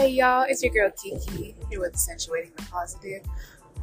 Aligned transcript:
Hey 0.00 0.12
y'all, 0.12 0.46
it's 0.48 0.62
your 0.62 0.72
girl 0.72 0.90
Kiki 0.92 1.54
here 1.68 1.78
with 1.78 1.92
Accentuating 1.92 2.52
the 2.56 2.62
Positive. 2.72 3.22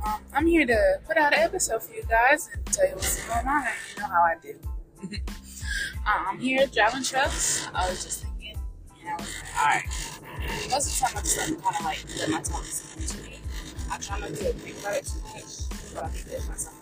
Um, 0.03 0.19
I'm 0.33 0.47
here 0.47 0.65
to 0.65 0.99
put 1.05 1.15
out 1.15 1.31
an 1.31 1.41
episode 1.41 1.83
for 1.83 1.93
you 1.93 2.01
guys 2.09 2.49
and 2.51 2.65
tell 2.65 2.87
you 2.87 2.95
what's 2.95 3.23
going 3.27 3.47
on. 3.47 3.65
You 3.95 4.01
know 4.01 4.07
how 4.07 4.21
I 4.21 4.35
do. 4.41 4.55
um, 5.03 5.19
I'm 6.07 6.39
here 6.39 6.65
driving 6.73 7.03
trucks. 7.03 7.69
I 7.71 7.87
was 7.87 8.03
just 8.03 8.23
thinking, 8.23 8.57
you 8.97 9.05
know, 9.05 9.17
alright. 9.59 9.85
Most 10.71 10.87
of 10.87 10.93
the 10.93 11.05
time, 11.05 11.17
I'm 11.17 11.23
just 11.23 11.37
like, 11.37 11.61
kind 11.61 11.75
of 11.75 11.85
like 11.85 12.05
let 12.17 12.29
my 12.31 12.41
tongue 12.41 12.63
speak 12.63 13.07
to 13.09 13.29
me. 13.29 13.39
I 13.91 13.97
try 13.99 14.19
not 14.19 14.29
to 14.29 14.35
think 14.35 14.79
about 14.79 14.95
it 14.95 15.05
too 15.05 15.19
much, 15.21 15.93
but 15.93 16.03
I 16.03 16.07
think 16.07 16.25
that 16.29 16.47
myself. 16.47 16.81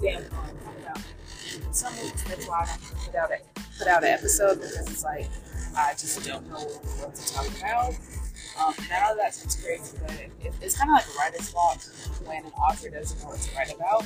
Damn, 0.00 0.22
put 0.22 0.86
out. 0.88 1.02
Some 1.72 1.92
weeks 2.00 2.22
that's 2.22 2.46
why 2.46 2.60
I 2.60 2.66
don't 2.66 3.06
put 3.06 3.14
out 3.16 3.30
a 3.32 3.38
put 3.76 3.88
out 3.88 4.04
an 4.04 4.10
episode 4.10 4.60
because 4.60 4.88
it's 4.88 5.02
like 5.02 5.26
I 5.76 5.92
just 5.92 6.24
don't 6.24 6.48
know 6.48 6.58
what 6.58 7.14
to 7.14 7.34
talk 7.34 7.48
about. 7.58 7.94
Um, 8.60 8.74
and 8.78 8.92
I 8.92 9.08
know 9.08 9.16
that 9.16 9.34
sounds 9.34 9.56
crazy, 9.56 9.98
but 10.00 10.12
it, 10.12 10.52
it's 10.60 10.76
kind 10.76 10.90
of 10.90 10.96
like 10.96 11.06
a 11.06 11.18
writer's 11.18 11.52
block 11.52 11.80
when 12.26 12.44
an 12.44 12.52
author 12.52 12.90
doesn't 12.90 13.20
know 13.20 13.28
what 13.28 13.40
to 13.40 13.56
write 13.56 13.74
about. 13.74 14.04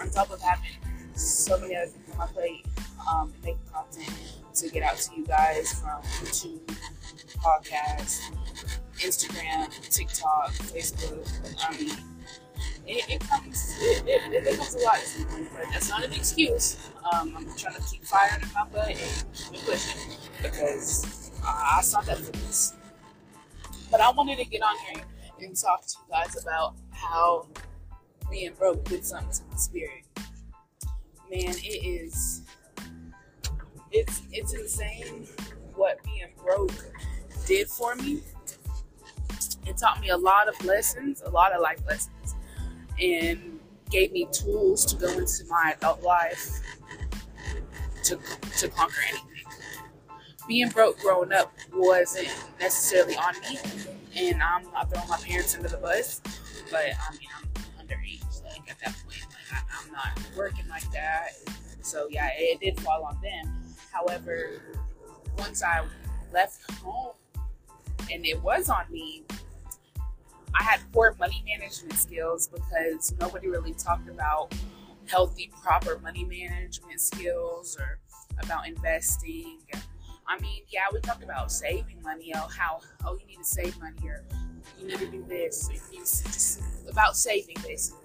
On 0.00 0.10
top 0.10 0.30
of 0.30 0.40
having 0.40 0.70
so 1.14 1.58
many 1.58 1.76
other 1.76 1.86
things 1.86 2.10
on 2.12 2.18
my 2.18 2.26
plate, 2.26 2.66
um, 3.10 3.32
making 3.42 3.60
content 3.72 4.10
to 4.54 4.68
get 4.70 4.82
out 4.82 4.96
to 4.96 5.16
you 5.16 5.26
guys 5.26 5.80
from 5.80 6.02
YouTube, 6.24 6.60
podcasts, 7.38 8.20
Instagram, 8.98 9.70
TikTok, 9.90 10.50
Facebook. 10.52 11.28
I 11.60 11.76
mean, 11.76 11.90
it, 12.86 13.04
it 13.08 13.20
comes 13.28 13.76
it, 13.80 14.04
it, 14.06 14.46
it 14.46 14.58
a 14.58 14.84
lot 14.84 14.98
but 15.52 15.64
that's 15.72 15.90
not 15.90 16.04
an 16.04 16.12
excuse. 16.12 16.90
Um, 17.12 17.34
I'm 17.36 17.56
trying 17.56 17.74
to 17.74 17.82
keep 17.82 18.04
fire 18.04 18.38
in 18.40 18.48
my 18.54 18.64
butt 18.72 18.88
and 18.88 19.24
keep 19.34 19.60
pushing 19.64 20.05
because 20.56 21.30
I 21.44 21.80
saw 21.82 22.00
that 22.02 22.18
for 22.18 22.32
this. 22.32 22.74
But 23.90 24.00
I 24.00 24.10
wanted 24.10 24.38
to 24.38 24.44
get 24.44 24.62
on 24.62 24.74
here 24.90 25.04
and 25.40 25.56
talk 25.56 25.86
to 25.86 25.94
you 25.98 26.14
guys 26.14 26.42
about 26.42 26.74
how 26.90 27.46
being 28.30 28.52
broke 28.54 28.84
did 28.84 29.04
something 29.04 29.30
to 29.30 29.42
my 29.50 29.56
spirit. 29.56 30.04
Man, 31.30 31.54
it 31.56 31.84
is 31.86 32.42
it's 33.92 34.22
it's 34.32 34.54
insane 34.54 35.26
what 35.74 36.02
being 36.04 36.28
broke 36.42 36.72
did 37.46 37.68
for 37.68 37.94
me. 37.96 38.22
It 39.66 39.76
taught 39.78 40.00
me 40.00 40.10
a 40.10 40.16
lot 40.16 40.48
of 40.48 40.64
lessons, 40.64 41.22
a 41.24 41.30
lot 41.30 41.52
of 41.52 41.60
life 41.60 41.80
lessons 41.86 42.34
and 43.00 43.60
gave 43.90 44.12
me 44.12 44.26
tools 44.32 44.84
to 44.86 44.96
go 44.96 45.08
into 45.08 45.44
my 45.48 45.74
adult 45.76 46.02
life 46.02 46.60
to, 48.04 48.18
to 48.58 48.68
conquer 48.68 49.00
anything. 49.08 49.35
Being 50.48 50.68
broke 50.68 50.98
growing 51.00 51.32
up 51.32 51.52
wasn't 51.72 52.28
necessarily 52.60 53.16
on 53.16 53.34
me, 53.40 53.58
and 54.16 54.40
I'm 54.42 54.62
not 54.72 54.92
throwing 54.92 55.08
my 55.08 55.16
parents 55.18 55.56
under 55.56 55.68
the 55.68 55.76
bus, 55.76 56.20
but 56.70 56.82
I 56.82 57.10
mean, 57.12 57.28
I'm 57.36 57.84
underage, 57.84 58.44
like 58.44 58.70
at 58.70 58.78
that 58.78 58.94
point, 59.02 59.26
like 59.30 59.52
I, 59.52 59.62
I'm 59.80 59.92
not 59.92 60.20
working 60.36 60.68
like 60.68 60.88
that. 60.92 61.30
So 61.82 62.06
yeah, 62.10 62.30
it 62.36 62.60
did 62.60 62.80
fall 62.80 63.04
on 63.04 63.18
them. 63.22 63.62
However, 63.92 64.62
once 65.38 65.62
I 65.62 65.84
left 66.32 66.70
home 66.80 67.12
and 68.12 68.24
it 68.24 68.40
was 68.42 68.68
on 68.68 68.84
me, 68.90 69.24
I 70.58 70.62
had 70.62 70.80
poor 70.92 71.14
money 71.18 71.44
management 71.46 71.94
skills 71.94 72.48
because 72.48 73.14
nobody 73.20 73.48
really 73.48 73.74
talked 73.74 74.08
about 74.08 74.54
healthy, 75.06 75.50
proper 75.62 75.98
money 75.98 76.24
management 76.24 77.00
skills 77.00 77.76
or 77.78 77.98
about 78.42 78.66
investing. 78.66 79.58
I 80.28 80.38
mean, 80.40 80.62
yeah, 80.68 80.82
we 80.92 81.00
talked 81.00 81.22
about 81.22 81.52
saving 81.52 82.02
money, 82.02 82.32
oh, 82.34 82.48
how, 82.48 82.80
oh, 83.04 83.16
you 83.20 83.26
need 83.26 83.38
to 83.38 83.44
save 83.44 83.78
money 83.80 84.08
or 84.08 84.24
you 84.78 84.88
need 84.88 84.98
to 84.98 85.06
do 85.06 85.24
this, 85.28 85.68
to 85.68 86.26
just 86.26 86.62
about 86.90 87.16
saving 87.16 87.56
basically. 87.64 88.00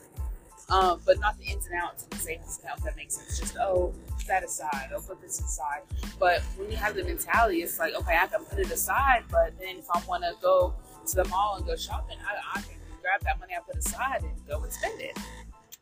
Um, 0.69 1.01
but 1.05 1.19
not 1.19 1.37
the 1.37 1.45
ins 1.45 1.65
and 1.65 1.75
outs 1.75 2.03
of 2.03 2.11
the 2.11 2.17
savings 2.17 2.59
account, 2.59 2.81
that 2.83 2.95
makes 2.95 3.17
sense. 3.17 3.39
Just, 3.39 3.57
oh, 3.57 3.93
put 4.07 4.27
that 4.27 4.43
aside, 4.43 4.91
oh, 4.95 5.01
put 5.01 5.19
this 5.19 5.39
aside. 5.39 5.81
But 6.19 6.41
when 6.57 6.71
you 6.71 6.77
have 6.77 6.95
the 6.95 7.03
mentality, 7.03 7.61
it's 7.61 7.77
like, 7.77 7.93
okay, 7.95 8.17
I 8.17 8.27
can 8.27 8.45
put 8.45 8.59
it 8.59 8.71
aside, 8.71 9.23
but 9.29 9.53
then 9.59 9.77
if 9.77 9.89
I 9.91 10.01
want 10.07 10.23
to 10.23 10.33
go 10.41 10.73
to 11.07 11.15
the 11.15 11.25
mall 11.25 11.55
and 11.57 11.65
go 11.65 11.75
shopping, 11.75 12.17
I, 12.25 12.59
I 12.59 12.61
can 12.61 12.75
grab 13.01 13.21
that 13.23 13.39
money 13.39 13.53
I 13.55 13.59
put 13.61 13.75
aside 13.75 14.21
and 14.21 14.31
go 14.47 14.61
and 14.63 14.71
spend 14.71 15.01
it. 15.01 15.17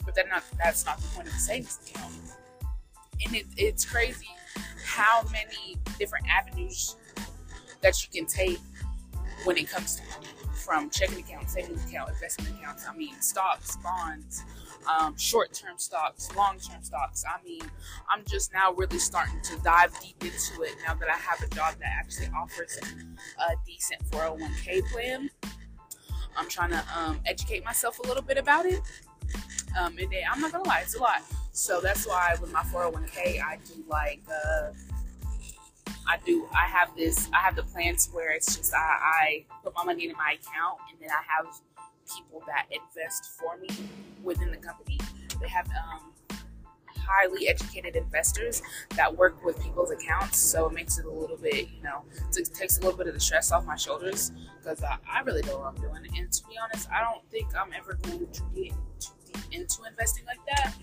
But 0.05 0.15
then 0.15 0.29
not, 0.29 0.43
that's 0.57 0.85
not 0.85 0.97
the 0.99 1.07
point 1.09 1.27
of 1.27 1.33
the 1.33 1.39
savings 1.39 1.77
account. 1.85 2.13
And 3.23 3.35
it, 3.35 3.45
it's 3.57 3.85
crazy 3.85 4.25
how 4.83 5.23
many 5.31 5.77
different 5.97 6.25
avenues 6.29 6.95
that 7.81 8.03
you 8.03 8.09
can 8.11 8.27
take 8.27 8.59
when 9.45 9.57
it 9.57 9.69
comes 9.69 9.95
to 9.95 10.01
from 10.69 10.89
checking 10.89 11.19
account, 11.19 11.49
savings 11.49 11.83
account, 11.85 12.09
investment 12.09 12.55
accounts. 12.59 12.85
I 12.87 12.95
mean, 12.95 13.19
stocks, 13.21 13.77
bonds, 13.77 14.43
um, 14.87 15.17
short 15.17 15.53
term 15.53 15.77
stocks, 15.77 16.29
long 16.35 16.59
term 16.59 16.83
stocks. 16.83 17.23
I 17.27 17.43
mean, 17.43 17.61
I'm 18.09 18.23
just 18.29 18.53
now 18.53 18.73
really 18.73 18.99
starting 18.99 19.41
to 19.41 19.57
dive 19.63 19.97
deep 19.99 20.21
into 20.21 20.61
it 20.63 20.75
now 20.85 20.93
that 20.93 21.09
I 21.09 21.15
have 21.15 21.41
a 21.41 21.47
job 21.55 21.75
that 21.79 21.89
actually 21.97 22.27
offers 22.35 22.77
a 23.39 23.55
decent 23.65 24.03
401k 24.11 24.91
plan. 24.91 25.29
I'm 26.37 26.47
trying 26.47 26.69
to 26.69 26.83
um, 26.95 27.19
educate 27.25 27.65
myself 27.65 27.99
a 27.99 28.07
little 28.07 28.23
bit 28.23 28.37
about 28.37 28.65
it. 28.65 28.81
Um, 29.79 29.97
and 29.97 30.13
I'm 30.31 30.41
not 30.41 30.51
gonna 30.51 30.67
lie, 30.67 30.81
it's 30.81 30.95
a 30.95 31.01
lot. 31.01 31.21
So 31.59 31.81
that's 31.81 32.07
why 32.07 32.37
with 32.39 32.53
my 32.53 32.61
401k, 32.61 33.41
I 33.43 33.57
do 33.65 33.83
like. 33.89 34.21
Uh, 34.29 34.71
I 36.07 36.17
do. 36.25 36.47
I 36.53 36.65
have 36.65 36.95
this. 36.95 37.29
I 37.33 37.39
have 37.39 37.57
the 37.57 37.63
plans 37.63 38.09
where 38.13 38.31
it's 38.31 38.55
just 38.55 38.73
I, 38.73 38.77
I 38.77 39.45
put 39.61 39.73
my 39.75 39.83
money 39.83 40.05
in 40.05 40.13
my 40.13 40.37
account, 40.39 40.79
and 40.89 40.97
then 41.01 41.09
I 41.09 41.21
have 41.27 41.53
people 42.15 42.41
that 42.47 42.67
invest 42.71 43.31
for 43.37 43.57
me 43.57 43.67
within 44.23 44.51
the 44.51 44.57
company. 44.57 44.99
They 45.41 45.49
have 45.49 45.67
um, 45.67 46.13
highly 46.95 47.49
educated 47.49 47.97
investors 47.97 48.61
that 48.95 49.15
work 49.15 49.43
with 49.43 49.61
people's 49.61 49.91
accounts, 49.91 50.39
so 50.39 50.67
it 50.67 50.73
makes 50.73 50.97
it 50.97 51.05
a 51.05 51.11
little 51.11 51.37
bit, 51.37 51.67
you 51.75 51.83
know, 51.83 52.03
it 52.37 52.49
takes 52.53 52.77
a 52.77 52.81
little 52.81 52.97
bit 52.97 53.07
of 53.07 53.13
the 53.13 53.19
stress 53.19 53.51
off 53.51 53.65
my 53.65 53.75
shoulders 53.75 54.31
because 54.61 54.81
I, 54.81 54.97
I, 55.11 55.21
really 55.21 55.41
know 55.41 55.59
what 55.59 55.75
I'm 55.75 55.81
doing. 55.81 56.07
And 56.17 56.31
to 56.31 56.43
be 56.47 56.55
honest, 56.63 56.89
I 56.89 57.01
don't 57.01 57.23
think 57.29 57.49
I'm 57.55 57.73
ever 57.73 57.99
going 58.03 58.27
to 58.31 58.41
get 58.55 58.73
into 59.51 59.83
investing 59.89 60.25
like 60.25 60.39
that. 60.47 60.73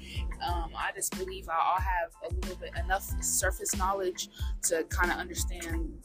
Um, 0.46 0.70
I 0.76 0.92
just 0.94 1.16
believe 1.16 1.48
I'll 1.48 1.80
have 1.80 2.10
a 2.30 2.34
little 2.34 2.56
bit 2.56 2.72
enough 2.82 3.04
surface 3.22 3.76
knowledge 3.76 4.28
to 4.64 4.84
kind 4.84 5.10
of 5.10 5.18
understand 5.18 5.98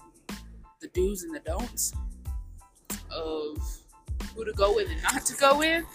the 0.80 0.88
do's 0.90 1.24
and 1.24 1.36
the 1.36 1.40
don'ts 1.40 1.94
of 3.12 3.58
who 4.36 4.46
to 4.46 4.54
go 4.54 4.76
with 4.76 4.90
and 4.90 5.02
not 5.04 5.26
to 5.26 5.36
go 5.36 5.58
with. 5.58 5.86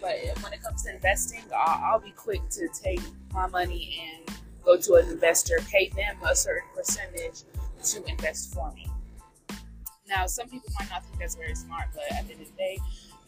But 0.00 0.16
when 0.42 0.52
it 0.52 0.62
comes 0.62 0.82
to 0.84 0.94
investing, 0.94 1.42
I'll, 1.56 1.92
I'll 1.92 2.00
be 2.00 2.10
quick 2.10 2.48
to 2.50 2.68
take 2.68 3.00
my 3.32 3.46
money 3.46 3.98
and 4.02 4.36
go 4.64 4.76
to 4.76 4.94
an 4.94 5.08
investor, 5.08 5.58
pay 5.70 5.88
them 5.90 6.16
a 6.28 6.34
certain 6.34 6.68
percentage 6.74 7.42
to 7.84 8.04
invest 8.10 8.52
for 8.52 8.72
me. 8.72 8.86
Now, 10.08 10.26
some 10.26 10.48
people 10.48 10.70
might 10.78 10.88
not 10.90 11.04
think 11.04 11.18
that's 11.18 11.34
very 11.34 11.54
smart, 11.54 11.86
but 11.94 12.04
at 12.12 12.26
the 12.26 12.34
end 12.34 12.42
of 12.42 12.48
the 12.48 12.56
day, 12.56 12.78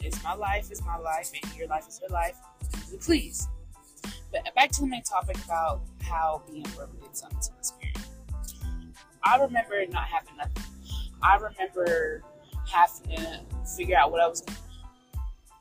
it's 0.00 0.22
my 0.22 0.34
life, 0.34 0.70
it's 0.70 0.84
my 0.84 0.96
life, 0.96 1.30
and 1.42 1.56
your 1.56 1.68
life 1.68 1.86
is 1.88 2.00
your 2.00 2.10
life. 2.10 2.36
Please. 3.00 3.48
But 4.30 4.54
back 4.54 4.70
to 4.72 4.82
the 4.82 4.86
main 4.86 5.02
topic 5.02 5.36
about 5.44 5.82
how 6.02 6.42
being 6.50 6.66
broke 6.76 7.00
did 7.00 7.16
something 7.16 7.40
to 7.40 7.50
my 7.52 7.62
spirit. 7.62 7.98
I 9.24 9.38
remember 9.38 9.84
not 9.90 10.04
having 10.04 10.36
nothing. 10.36 10.64
I 11.22 11.36
remember 11.36 12.22
having 12.70 13.16
to 13.16 13.40
figure 13.76 13.96
out 13.96 14.12
what 14.12 14.20
I 14.20 14.28
was 14.28 14.42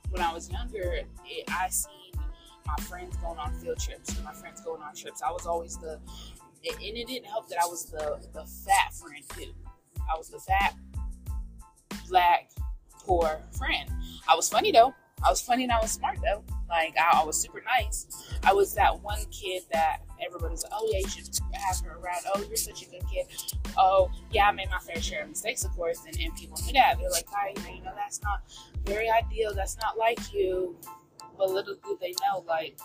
when 0.10 0.22
I 0.22 0.34
was 0.34 0.50
younger. 0.52 0.94
It, 0.94 1.08
I 1.50 1.70
seen 1.70 1.92
my 2.66 2.76
friends 2.84 3.16
going 3.18 3.40
on 3.40 3.54
field 3.56 3.80
trips, 3.80 4.16
my 4.24 4.34
friends 4.34 4.62
going 4.62 4.82
on 4.82 4.94
trips. 4.96 5.22
I 5.22 5.32
was 5.32 5.46
always 5.46 5.78
the, 5.78 6.00
and 6.70 6.82
it 6.82 7.08
didn't 7.08 7.26
help 7.26 7.48
that 7.50 7.60
I 7.62 7.66
was 7.66 7.86
the 7.86 8.20
the 8.34 8.46
fat 8.46 8.94
friend 8.94 9.24
too. 9.36 9.54
I 10.14 10.18
was 10.18 10.30
the 10.30 10.40
fat, 10.40 10.76
black, 12.10 12.37
poor 13.08 13.42
friend. 13.58 13.90
I 14.28 14.36
was 14.36 14.50
funny 14.50 14.72
though. 14.72 14.94
I 15.26 15.30
was 15.32 15.42
funny 15.42 15.64
and 15.64 15.72
I 15.72 15.80
was 15.80 15.92
smart 15.92 16.20
though. 16.22 16.44
Like 16.70 16.96
I, 16.98 17.22
I, 17.22 17.26
was 17.26 17.40
super 17.40 17.64
nice. 17.66 18.06
I 18.44 18.54
was 18.54 18.74
that 18.76 19.02
one 19.02 19.20
kid 19.32 19.64
that 19.72 20.02
everybody's 20.24 20.64
like, 20.64 20.74
oh 20.76 20.88
yeah, 20.92 21.00
you 21.00 21.08
should 21.08 21.28
have 21.54 21.80
her 21.86 21.98
around. 21.98 22.22
Oh, 22.36 22.44
you're 22.48 22.58
such 22.58 22.84
a 22.84 22.90
good 22.90 23.02
kid. 23.12 23.26
Oh 23.78 24.12
yeah, 24.32 24.50
I 24.50 24.52
made 24.52 24.70
my 24.70 24.78
fair 24.78 25.02
share 25.02 25.24
of 25.24 25.30
mistakes, 25.30 25.64
of 25.64 25.72
course, 25.72 26.04
and, 26.06 26.20
and 26.20 26.36
people 26.36 26.60
knew 26.66 26.74
that. 26.74 26.98
They're 27.00 27.10
like, 27.10 27.26
hi, 27.28 27.54
you 27.74 27.82
know, 27.84 27.94
that's 27.96 28.22
not 28.22 28.42
very 28.86 29.10
ideal. 29.10 29.54
That's 29.56 29.78
not 29.78 29.98
like 29.98 30.34
you. 30.34 30.76
But 31.38 31.50
little 31.50 31.76
do 31.84 31.98
they 32.00 32.14
know, 32.24 32.44
like 32.48 32.78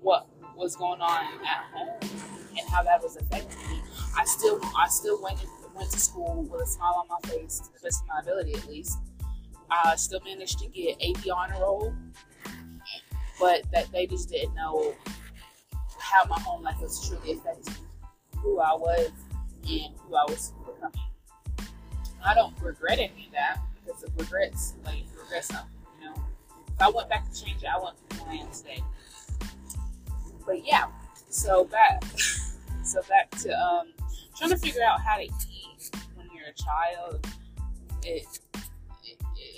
what 0.00 0.26
was 0.56 0.76
going 0.76 1.00
on 1.00 1.24
at 1.46 1.64
home 1.72 1.98
and 2.58 2.68
how 2.68 2.82
that 2.82 3.02
was 3.02 3.16
affecting 3.16 3.70
me. 3.70 3.82
I 4.16 4.24
still, 4.24 4.60
I 4.76 4.88
still 4.88 5.22
went 5.22 5.38
went 5.74 5.90
to 5.92 6.00
school 6.00 6.46
with 6.50 6.62
a 6.62 6.66
smile 6.66 6.96
on 6.98 7.08
my 7.08 7.30
face, 7.30 7.60
to 7.60 7.72
the 7.72 7.78
best 7.82 8.02
of 8.02 8.08
my 8.08 8.20
ability 8.20 8.54
at 8.54 8.68
least. 8.68 8.98
I 9.70 9.96
still 9.96 10.20
managed 10.24 10.58
to 10.60 10.68
get 10.68 10.96
AP 11.02 11.26
honor 11.34 11.60
roll 11.60 11.94
but 13.40 13.62
that 13.72 13.90
they 13.90 14.06
just 14.06 14.28
didn't 14.28 14.54
know 14.54 14.94
how 15.98 16.24
my 16.26 16.38
home 16.40 16.62
life 16.62 16.80
was 16.80 17.08
truly 17.08 17.32
affecting 17.32 17.74
who 18.36 18.60
I 18.60 18.74
was 18.74 19.10
and 19.66 19.94
who 20.06 20.14
I 20.14 20.24
was 20.28 20.52
becoming. 20.66 21.72
I 22.24 22.34
don't 22.34 22.54
regret 22.60 22.98
any 22.98 23.26
of 23.26 23.32
that 23.32 23.58
because 23.82 24.02
of 24.02 24.16
regrets, 24.18 24.74
like 24.84 25.04
regrets, 25.18 25.48
something, 25.48 25.70
you 25.98 26.06
know. 26.06 26.14
If 26.68 26.82
I 26.82 26.90
went 26.90 27.08
back 27.08 27.30
to 27.32 27.44
change 27.44 27.62
it, 27.62 27.68
I 27.68 27.78
wouldn't 27.78 28.08
be 28.10 28.16
who 28.16 28.24
I 28.26 28.34
am 28.34 28.50
today. 28.52 28.82
But 30.44 30.66
yeah, 30.66 30.86
so 31.30 31.64
back, 31.64 32.02
so 32.84 33.00
back 33.08 33.30
to 33.42 33.58
um, 33.58 33.86
trying 34.36 34.50
to 34.50 34.58
figure 34.58 34.82
out 34.82 35.00
how 35.00 35.16
to 35.16 35.24
eat 35.24 35.90
when 36.14 36.26
you're 36.34 36.48
a 36.48 36.52
child. 36.52 37.26
It 38.02 38.26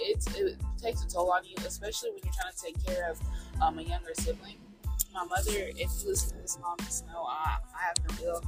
it, 0.02 0.36
it, 0.36 0.56
takes 0.80 1.04
a 1.04 1.08
toll 1.08 1.30
on 1.30 1.44
you, 1.44 1.54
especially 1.64 2.10
when 2.10 2.20
you're 2.24 2.32
trying 2.32 2.52
to 2.52 2.60
take 2.60 2.84
care 2.84 3.08
of 3.10 3.20
um, 3.62 3.78
a 3.78 3.82
younger 3.82 4.12
sibling. 4.14 4.56
My 5.14 5.24
mother, 5.24 5.52
if 5.52 5.78
you 5.78 6.08
listen 6.08 6.30
to 6.30 6.42
this, 6.42 6.58
mom, 6.60 6.76
just 6.78 7.06
know 7.06 7.24
I, 7.28 7.58
I 7.74 7.82
have 7.86 7.96
no 8.08 8.26
ill 8.26 8.42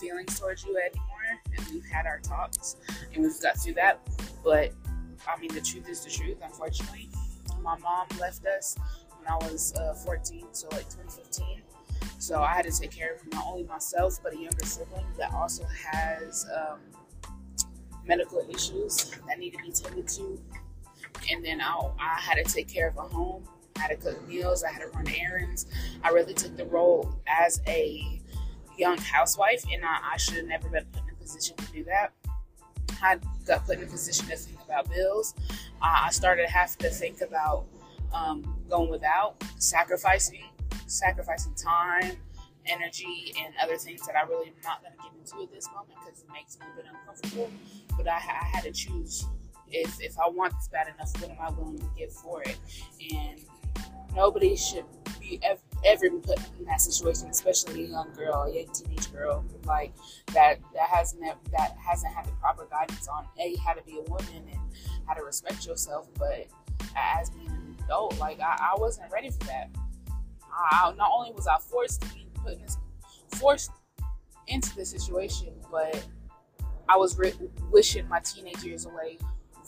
feelings 0.00 0.38
towards 0.40 0.64
you 0.64 0.76
anymore, 0.76 1.40
and 1.56 1.66
we've 1.68 1.84
had 1.84 2.06
our 2.06 2.18
talks, 2.20 2.76
and 3.14 3.22
we've 3.22 3.40
got 3.40 3.58
through 3.58 3.74
that. 3.74 4.00
But 4.42 4.72
I 5.28 5.38
mean, 5.38 5.52
the 5.54 5.60
truth 5.60 5.88
is 5.88 6.04
the 6.04 6.10
truth. 6.10 6.38
Unfortunately, 6.42 7.08
my 7.62 7.78
mom 7.78 8.06
left 8.18 8.46
us 8.46 8.76
when 9.18 9.28
I 9.28 9.36
was 9.46 9.74
uh, 9.76 9.94
14, 9.94 10.46
so 10.52 10.68
like 10.72 10.88
2015. 10.88 11.62
So 12.18 12.42
I 12.42 12.52
had 12.52 12.64
to 12.66 12.70
take 12.70 12.90
care 12.90 13.14
of 13.14 13.32
not 13.32 13.44
only 13.46 13.64
myself 13.64 14.18
but 14.22 14.34
a 14.34 14.36
younger 14.36 14.64
sibling 14.64 15.06
that 15.18 15.32
also 15.32 15.64
has 15.64 16.46
um, 16.54 16.78
medical 18.06 18.44
issues 18.52 19.10
that 19.26 19.38
need 19.38 19.52
to 19.52 19.58
be 19.62 19.70
tended 19.70 20.08
to. 20.08 20.38
And 21.30 21.44
then 21.44 21.60
I, 21.60 21.90
I 21.98 22.20
had 22.20 22.44
to 22.44 22.52
take 22.52 22.68
care 22.68 22.88
of 22.88 22.96
a 22.96 23.02
home. 23.02 23.44
I 23.76 23.80
had 23.80 23.88
to 23.88 23.96
cook 23.96 24.28
meals. 24.28 24.64
I 24.64 24.72
had 24.72 24.80
to 24.82 24.88
run 24.88 25.06
errands. 25.08 25.66
I 26.02 26.10
really 26.10 26.34
took 26.34 26.56
the 26.56 26.66
role 26.66 27.14
as 27.26 27.60
a 27.66 28.20
young 28.76 28.98
housewife, 28.98 29.64
and 29.72 29.84
I, 29.84 30.12
I 30.14 30.16
should 30.16 30.36
have 30.36 30.46
never 30.46 30.68
been 30.68 30.84
put 30.92 31.02
in 31.04 31.10
a 31.10 31.14
position 31.14 31.56
to 31.56 31.72
do 31.72 31.84
that. 31.84 32.12
I 33.02 33.18
got 33.46 33.66
put 33.66 33.78
in 33.78 33.84
a 33.84 33.86
position 33.86 34.26
to 34.26 34.36
think 34.36 34.58
about 34.64 34.90
bills. 34.90 35.34
Uh, 35.80 36.00
I 36.02 36.10
started 36.10 36.48
having 36.48 36.76
to 36.80 36.90
think 36.90 37.20
about 37.20 37.66
um, 38.12 38.56
going 38.68 38.90
without, 38.90 39.42
sacrificing, 39.58 40.44
sacrificing 40.86 41.54
time, 41.54 42.16
energy, 42.66 43.34
and 43.42 43.54
other 43.62 43.76
things 43.76 44.06
that 44.06 44.16
I 44.16 44.28
really 44.28 44.48
am 44.48 44.54
not 44.64 44.82
going 44.82 44.92
to 44.92 44.98
get 45.02 45.12
into 45.18 45.42
at 45.42 45.54
this 45.54 45.68
moment 45.68 45.98
because 46.04 46.22
it 46.22 46.28
makes 46.32 46.58
me 46.58 46.66
a 46.72 46.76
bit 46.76 46.86
uncomfortable. 46.90 47.50
But 47.96 48.08
I, 48.08 48.16
I 48.16 48.44
had 48.52 48.64
to 48.64 48.72
choose 48.72 49.26
if 49.72 50.00
if 50.00 50.18
I 50.18 50.28
want 50.28 50.52
this 50.54 50.68
bad 50.68 50.88
enough, 50.94 51.12
what 51.20 51.30
am 51.30 51.36
I 51.40 51.50
willing 51.50 51.78
to 51.78 51.90
give 51.96 52.12
for 52.12 52.42
it? 52.42 52.58
And 53.14 53.40
nobody 54.14 54.56
should 54.56 54.84
be 55.20 55.40
ever, 55.42 55.60
ever 55.84 56.10
put 56.18 56.38
in 56.58 56.64
that 56.66 56.80
situation, 56.80 57.28
especially 57.28 57.84
a 57.84 57.88
young 57.88 58.12
girl, 58.14 58.42
a 58.42 58.54
young 58.54 58.72
teenage 58.72 59.12
girl, 59.12 59.44
like 59.64 59.92
that 60.32 60.58
that 60.74 60.88
hasn't 60.88 61.22
that 61.22 61.76
hasn't 61.78 62.14
had 62.14 62.26
the 62.26 62.32
proper 62.32 62.66
guidance 62.70 63.08
on 63.08 63.26
a 63.38 63.56
how 63.56 63.72
to 63.72 63.82
be 63.82 63.98
a 63.98 64.10
woman 64.10 64.48
and 64.50 64.60
how 65.06 65.14
to 65.14 65.22
respect 65.22 65.66
yourself, 65.66 66.08
but 66.18 66.46
as 66.96 67.30
being 67.30 67.48
an 67.48 67.76
adult, 67.84 68.18
like 68.18 68.40
I, 68.40 68.72
I 68.72 68.80
wasn't 68.80 69.10
ready 69.12 69.30
for 69.30 69.46
that. 69.46 69.70
I, 70.52 70.92
not 70.96 71.10
only 71.14 71.32
was 71.32 71.46
I 71.46 71.58
forced 71.58 72.02
to 72.02 72.14
be 72.14 72.26
put 72.34 72.54
in 72.54 72.62
this, 72.62 72.76
forced 73.36 73.70
into 74.48 74.74
this 74.74 74.90
situation, 74.90 75.54
but 75.70 76.04
I 76.88 76.96
was 76.96 77.16
re- 77.18 77.34
wishing 77.70 78.08
my 78.08 78.20
teenage 78.20 78.64
years 78.64 78.84
away 78.86 79.18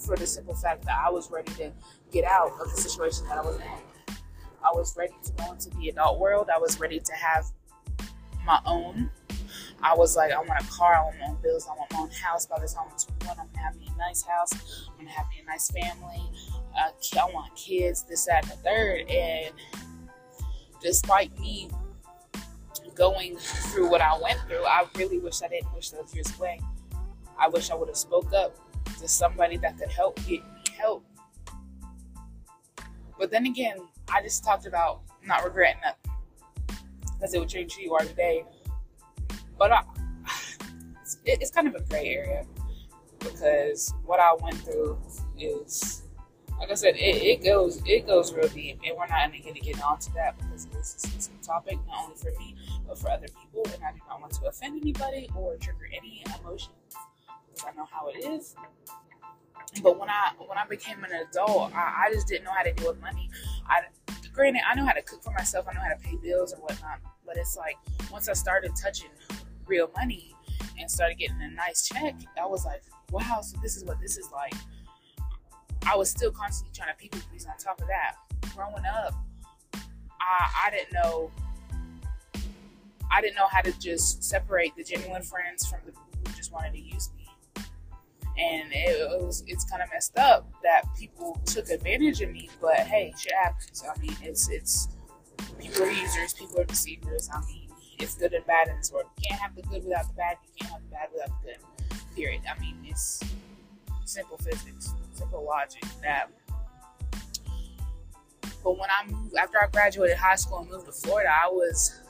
for 0.05 0.17
the 0.17 0.27
simple 0.27 0.55
fact 0.55 0.85
that 0.85 0.99
I 1.05 1.11
was 1.11 1.31
ready 1.31 1.53
to 1.55 1.73
get 2.11 2.25
out 2.25 2.53
of 2.61 2.71
the 2.71 2.81
situation 2.81 3.27
that 3.29 3.39
I 3.39 3.43
was 3.43 3.57
in. 3.57 4.17
I 4.65 4.71
was 4.75 4.97
ready 4.97 5.15
to 5.25 5.33
go 5.33 5.53
into 5.53 5.71
the 5.71 5.89
adult 5.89 6.21
world. 6.21 6.49
I 6.55 6.59
was 6.59 6.79
ready 6.79 7.01
to 7.01 7.13
have 7.15 7.47
my 8.45 8.61
own. 8.67 9.11
I 9.83 9.95
was 9.95 10.17
like, 10.17 10.33
I 10.33 10.39
want 10.39 10.63
a 10.63 10.67
car, 10.69 10.95
I 10.95 11.03
want 11.03 11.19
my 11.19 11.27
own 11.27 11.39
bills, 11.43 11.67
I 11.67 11.75
want 11.75 11.93
my 11.93 11.99
own 11.99 12.11
house. 12.11 12.47
By 12.47 12.59
the 12.61 12.69
time 12.69 12.87
I'm 12.91 12.97
21, 13.21 13.39
I'm 13.39 13.47
gonna 13.53 13.67
have 13.67 13.77
me 13.77 13.91
a 13.93 13.99
nice 13.99 14.23
house, 14.23 14.53
I'm 14.89 14.97
gonna 14.97 15.11
have 15.11 15.27
me 15.29 15.43
a 15.43 15.47
nice 15.47 15.71
family. 15.71 16.23
Uh, 16.77 16.91
I 17.21 17.25
want 17.33 17.55
kids, 17.57 18.05
this, 18.05 18.25
that, 18.27 18.45
and 18.45 18.53
the 18.53 18.57
third. 18.57 19.11
And 19.11 19.53
despite 20.81 21.39
me 21.39 21.69
going 22.95 23.37
through 23.37 23.91
what 23.91 24.01
I 24.01 24.19
went 24.19 24.39
through, 24.49 24.65
I 24.65 24.87
really 24.97 25.19
wish 25.19 25.43
I 25.43 25.49
didn't 25.49 25.75
wish 25.75 25.91
those 25.91 26.15
years 26.15 26.33
away. 26.39 26.61
I 27.39 27.49
wish 27.49 27.71
I 27.71 27.75
would 27.75 27.89
have 27.89 27.97
spoke 27.97 28.33
up 28.33 28.57
to 28.99 29.09
somebody 29.09 29.57
that 29.59 29.79
could 29.79 29.91
help 29.91 30.17
get 30.27 30.43
me 30.43 30.63
help. 30.79 31.05
But 33.19 33.31
then 33.31 33.47
again, 33.47 33.77
I 34.13 34.23
just 34.23 34.45
talked 34.45 34.67
about 34.67 35.03
not 35.25 35.45
regretting 35.45 35.81
that 35.83 35.99
because 37.05 37.35
it 37.35 37.39
would 37.39 37.49
change 37.49 37.75
who 37.75 37.83
you 37.83 37.95
are 37.95 38.05
today. 38.05 38.45
But 39.59 39.73
I, 39.73 39.83
it's 41.25 41.51
kind 41.51 41.69
of 41.69 41.75
a 41.75 41.81
gray 41.81 42.09
area 42.09 42.45
because 43.21 43.95
what 44.05 44.19
I 44.21 44.35
went 44.43 44.57
through 44.59 44.99
is, 45.39 46.03
like 46.59 46.71
I 46.71 46.75
said, 46.75 46.97
it, 46.97 47.23
it 47.23 47.45
goes 47.45 47.81
it 47.87 48.07
goes 48.07 48.33
real 48.33 48.49
deep, 48.49 48.81
and 48.85 48.97
we're 48.97 49.07
not 49.07 49.29
even 49.29 49.43
going 49.43 49.55
to 49.55 49.61
get 49.61 49.83
onto 49.83 50.13
that 50.15 50.37
because 50.39 50.67
this 50.67 50.97
is 51.17 51.31
a 51.41 51.45
topic, 51.45 51.79
not 51.87 52.05
only 52.05 52.17
for 52.17 52.33
me 52.39 52.57
but 52.87 52.99
for 52.99 53.11
other 53.11 53.29
people, 53.29 53.63
and 53.73 53.83
I 53.85 53.93
do 53.93 53.99
not 54.09 54.21
want 54.21 54.33
to 54.35 54.47
offend 54.47 54.81
anybody 54.81 55.31
or 55.37 55.57
trigger 55.57 55.89
any 55.97 56.25
emotions. 57.53 57.65
I 57.67 57.77
know 57.77 57.87
how 57.91 58.09
it 58.09 58.25
is. 58.25 58.55
But 59.83 59.99
when 59.99 60.09
I 60.11 60.33
when 60.39 60.59
I 60.59 60.67
became 60.67 61.03
an 61.05 61.11
adult, 61.13 61.75
I, 61.75 62.07
I 62.07 62.13
just 62.13 62.27
didn't 62.27 62.45
know 62.45 62.53
how 62.53 62.63
to 62.63 62.73
deal 62.73 62.89
with 62.89 63.01
money. 63.01 63.31
I 63.67 63.83
granted 64.33 64.63
I 64.69 64.75
know 64.75 64.85
how 64.85 64.93
to 64.93 65.03
cook 65.03 65.23
for 65.23 65.33
myself, 65.33 65.67
I 65.69 65.75
know 65.75 65.81
how 65.81 65.89
to 65.89 65.97
pay 65.97 66.17
bills 66.17 66.53
and 66.53 66.63
whatnot. 66.63 67.01
But 67.27 67.37
it's 67.37 67.57
like 67.57 67.77
once 68.11 68.29
I 68.29 68.35
started 68.35 68.73
touching 68.81 69.11
real 69.67 69.91
money 69.97 70.35
and 70.79 70.91
started 70.91 71.19
getting 71.19 71.41
a 71.41 71.51
nice 71.51 71.89
check, 71.89 72.17
I 72.41 72.47
was 72.47 72.65
like, 72.65 72.83
wow, 73.11 73.41
so 73.43 73.57
this 73.63 73.77
is 73.77 73.85
what 73.85 74.01
this 74.01 74.19
is 74.19 74.31
like. 74.33 74.55
I 75.87 75.97
was 75.97 76.11
still 76.11 76.31
constantly 76.31 76.75
trying 76.75 76.95
to 76.95 76.99
people 76.99 77.21
please 77.31 77.47
on 77.47 77.57
top 77.57 77.81
of 77.81 77.89
that. 77.89 78.17
Growing 78.55 78.85
up, 78.85 79.15
I, 80.21 80.67
I 80.67 80.71
didn't 80.71 80.93
know 80.93 81.31
I 83.11 83.21
didn't 83.21 83.37
know 83.37 83.47
how 83.51 83.61
to 83.61 83.79
just 83.79 84.25
separate 84.25 84.75
the 84.77 84.85
genuine 84.85 85.23
friends 85.23 85.67
from 85.67 85.81
the 85.85 85.93
people 85.93 86.19
who 86.27 86.33
just 86.35 86.53
wanted 86.53 86.73
to 86.73 86.81
use 86.81 87.11
me 87.17 87.22
and 88.39 88.71
it, 88.73 89.23
was 89.23 89.45
it's 89.47 89.65
kind 89.65 89.83
of 89.83 89.89
messed 89.93 90.17
up 90.19 90.51
that 90.63 90.83
people 90.99 91.41
took 91.45 91.69
advantage 91.69 92.21
of 92.23 92.31
me. 92.31 92.49
But 92.61 92.81
hey, 92.81 93.13
shit 93.19 93.33
happens. 93.35 93.85
I 93.85 93.99
mean, 94.01 94.17
it's 94.23 94.49
it's 94.49 94.89
people 95.59 95.85
are 95.85 95.91
users, 95.91 96.33
people 96.35 96.61
are 96.61 96.65
deceivers. 96.65 97.29
I 97.33 97.41
mean, 97.47 97.69
it's 97.99 98.15
good 98.15 98.33
and 98.33 98.47
bad 98.47 98.69
in 98.69 98.77
this 98.79 98.93
world. 98.93 99.07
You 99.19 99.29
can't 99.29 99.41
have 99.41 99.55
the 99.55 99.63
good 99.63 99.85
without 99.85 100.09
the 100.09 100.15
bad. 100.15 100.39
You 100.45 100.51
can't 100.61 100.73
have 100.73 100.83
the 100.83 100.89
bad 100.89 101.09
without 101.13 101.43
the 101.43 101.49
good. 101.49 102.17
Period. 102.17 102.43
I 102.49 102.61
mean, 102.61 102.77
it's 102.85 103.23
simple 104.05 104.39
physics, 104.39 104.93
simple 105.15 105.45
logic. 105.45 105.83
That. 106.03 106.31
But 108.65 108.79
when 108.79 108.89
I 108.91 109.11
moved 109.11 109.35
after 109.37 109.59
I 109.63 109.67
graduated 109.73 110.17
high 110.17 110.37
school 110.37 110.61
and 110.61 110.71
moved 110.71 110.87
to 110.87 110.93
Florida, 110.93 111.31
I 111.31 111.49
was 111.49 112.01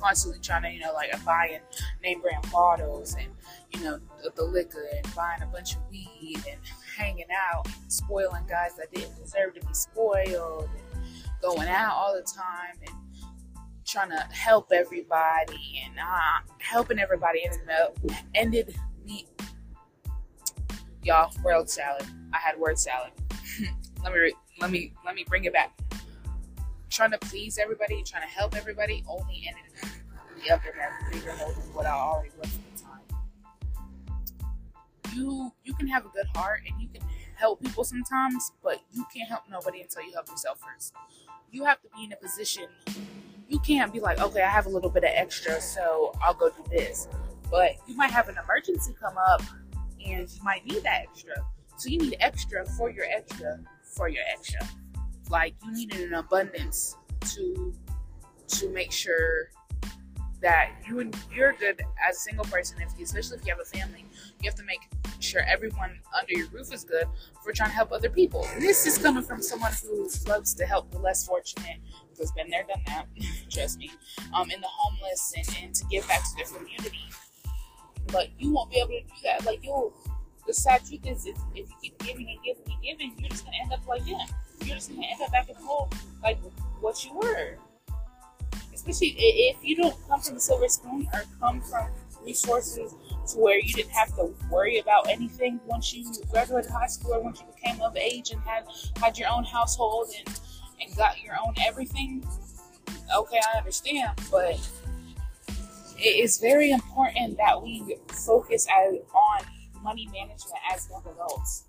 constantly 0.00 0.40
trying 0.40 0.62
to, 0.62 0.70
you 0.70 0.80
know, 0.80 0.92
like 0.92 1.12
buying 1.24 1.60
name 2.02 2.20
brand 2.20 2.44
bottles 2.50 3.14
and 3.14 3.28
you 3.72 3.80
know, 3.84 4.00
the, 4.22 4.30
the 4.36 4.42
liquor 4.42 4.86
and 4.94 5.14
buying 5.14 5.42
a 5.42 5.46
bunch 5.46 5.74
of 5.76 5.80
weed 5.90 6.42
and 6.50 6.60
hanging 6.96 7.26
out 7.32 7.66
and 7.66 7.92
spoiling 7.92 8.44
guys 8.48 8.74
that 8.76 8.92
didn't 8.92 9.16
deserve 9.16 9.54
to 9.54 9.66
be 9.66 9.74
spoiled 9.74 10.68
and 10.76 11.04
going 11.40 11.68
out 11.68 11.92
all 11.92 12.14
the 12.14 12.22
time 12.22 12.76
and 12.86 12.96
trying 13.86 14.10
to 14.10 14.18
help 14.30 14.70
everybody 14.72 15.82
and 15.84 15.98
uh, 15.98 16.52
helping 16.58 16.98
everybody. 16.98 17.44
Ended 17.44 17.68
up 17.70 17.98
ended 18.34 18.76
me 19.04 19.26
y'all 21.02 21.32
word 21.42 21.68
salad. 21.68 22.04
I 22.32 22.38
had 22.38 22.58
word 22.58 22.78
salad. 22.78 23.12
Let 24.02 24.12
me 24.12 24.32
let 24.60 24.70
me 24.70 24.92
let 25.04 25.14
me 25.14 25.24
bring 25.28 25.44
it 25.44 25.52
back. 25.52 25.78
Trying 26.88 27.10
to 27.10 27.18
please 27.18 27.58
everybody 27.58 28.02
trying 28.02 28.22
to 28.22 28.28
help 28.28 28.56
everybody 28.56 29.04
only 29.08 29.44
ended 29.46 29.92
the 30.42 30.50
other 30.50 30.74
bigger 31.12 31.34
than 31.36 31.48
what 31.74 31.86
i 31.86 31.90
already 31.90 32.30
was 32.38 32.58
you 35.14 35.52
you 35.64 35.74
can 35.74 35.86
have 35.88 36.04
a 36.06 36.08
good 36.08 36.26
heart 36.34 36.62
and 36.68 36.80
you 36.80 36.88
can 36.88 37.02
help 37.34 37.62
people 37.62 37.84
sometimes, 37.84 38.52
but 38.62 38.80
you 38.92 39.04
can't 39.14 39.28
help 39.28 39.42
nobody 39.50 39.80
until 39.80 40.02
you 40.02 40.12
help 40.12 40.28
yourself 40.28 40.60
first. 40.60 40.94
You 41.50 41.64
have 41.64 41.80
to 41.82 41.88
be 41.96 42.04
in 42.04 42.12
a 42.12 42.16
position. 42.16 42.66
You 43.48 43.58
can't 43.60 43.92
be 43.92 43.98
like, 43.98 44.20
okay, 44.20 44.42
I 44.42 44.48
have 44.48 44.66
a 44.66 44.68
little 44.68 44.90
bit 44.90 45.02
of 45.02 45.10
extra, 45.12 45.60
so 45.60 46.12
I'll 46.22 46.34
go 46.34 46.50
do 46.50 46.64
this. 46.70 47.08
But 47.50 47.72
you 47.88 47.96
might 47.96 48.12
have 48.12 48.28
an 48.28 48.36
emergency 48.42 48.94
come 49.00 49.16
up, 49.18 49.42
and 50.06 50.30
you 50.30 50.42
might 50.44 50.64
need 50.66 50.82
that 50.84 51.02
extra. 51.02 51.34
So 51.76 51.88
you 51.88 51.98
need 51.98 52.16
extra 52.20 52.64
for 52.66 52.90
your 52.90 53.06
extra 53.06 53.58
for 53.82 54.08
your 54.08 54.22
extra. 54.30 54.60
Like 55.30 55.54
you 55.64 55.72
need 55.72 55.94
an 55.94 56.14
abundance 56.14 56.96
to 57.34 57.74
to 58.48 58.68
make 58.70 58.92
sure 58.92 59.50
that 60.42 60.70
you 60.86 61.00
and 61.00 61.14
you're 61.34 61.52
good 61.52 61.80
as 62.08 62.16
a 62.16 62.20
single 62.20 62.44
person, 62.46 62.78
if 62.80 62.96
you, 62.96 63.04
especially 63.04 63.38
if 63.38 63.46
you 63.46 63.52
have 63.52 63.60
a 63.60 63.64
family, 63.64 64.04
you 64.40 64.48
have 64.48 64.54
to 64.56 64.64
make 64.64 64.80
sure 65.18 65.42
everyone 65.42 65.98
under 66.18 66.32
your 66.32 66.48
roof 66.48 66.72
is 66.72 66.84
good 66.84 67.06
for 67.42 67.52
trying 67.52 67.70
to 67.70 67.74
help 67.74 67.92
other 67.92 68.08
people. 68.08 68.46
And 68.54 68.62
this 68.62 68.86
is 68.86 68.98
coming 68.98 69.22
from 69.22 69.42
someone 69.42 69.72
who 69.82 70.08
loves 70.26 70.54
to 70.54 70.64
help 70.64 70.90
the 70.90 70.98
less 70.98 71.26
fortunate, 71.26 71.78
who's 72.16 72.32
been 72.32 72.48
there, 72.48 72.64
done 72.64 72.82
that, 72.86 73.06
trust 73.50 73.78
me, 73.78 73.90
um, 74.34 74.50
and 74.50 74.62
the 74.62 74.68
homeless 74.68 75.34
and, 75.36 75.56
and 75.62 75.74
to 75.74 75.84
give 75.86 76.06
back 76.08 76.22
to 76.22 76.36
their 76.36 76.46
community. 76.46 77.04
But 78.06 78.28
you 78.38 78.52
won't 78.52 78.70
be 78.70 78.78
able 78.78 78.88
to 78.88 79.00
do 79.02 79.14
that. 79.24 79.44
Like 79.44 79.62
you'll 79.62 79.94
the 80.46 80.54
sad 80.54 80.84
truth 80.84 81.06
is, 81.06 81.26
if, 81.26 81.36
you 81.54 81.64
keep 81.80 81.98
giving 81.98 82.28
and 82.28 82.42
giving 82.42 82.64
and 82.72 82.82
giving, 82.82 83.14
you're 83.18 83.28
just 83.28 83.44
gonna 83.44 83.56
end 83.62 83.72
up 83.72 83.86
like 83.86 84.04
them. 84.04 84.18
You're 84.64 84.76
just 84.76 84.90
gonna 84.90 85.06
end 85.06 85.22
up 85.22 85.30
back 85.30 85.48
in 85.48 85.54
the 85.54 85.62
hole 85.62 85.88
like 86.22 86.38
what 86.80 87.04
you 87.04 87.14
were. 87.14 87.56
Especially 88.80 89.14
if 89.18 89.56
you 89.62 89.76
don't 89.76 89.96
come 90.08 90.20
from 90.20 90.36
a 90.36 90.40
silver 90.40 90.68
spoon 90.68 91.06
or 91.12 91.22
come 91.38 91.60
from 91.60 91.86
resources 92.24 92.94
to 93.28 93.38
where 93.38 93.58
you 93.58 93.72
didn't 93.74 93.90
have 93.90 94.14
to 94.16 94.34
worry 94.50 94.78
about 94.78 95.06
anything 95.08 95.60
once 95.66 95.92
you 95.92 96.10
graduated 96.30 96.70
high 96.70 96.86
school 96.86 97.14
or 97.14 97.20
once 97.20 97.40
you 97.40 97.46
became 97.54 97.80
of 97.82 97.94
age 97.96 98.30
and 98.30 98.40
had 98.40 98.64
had 99.00 99.18
your 99.18 99.28
own 99.28 99.44
household 99.44 100.08
and 100.18 100.40
and 100.80 100.96
got 100.96 101.22
your 101.22 101.34
own 101.46 101.54
everything. 101.66 102.24
Okay, 103.14 103.40
I 103.52 103.58
understand, 103.58 104.18
but 104.30 104.58
it 105.98 106.24
is 106.24 106.38
very 106.38 106.70
important 106.70 107.36
that 107.36 107.62
we 107.62 107.96
focus 108.08 108.66
as, 108.66 108.94
on 109.14 109.44
money 109.82 110.06
management 110.06 110.58
as 110.72 110.88
young 110.88 111.02
adults. 111.12 111.64